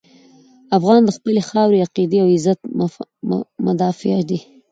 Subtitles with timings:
[0.77, 2.59] افغان د خپلې خاورې، عقیدې او عزت
[3.65, 4.39] مدافع دی.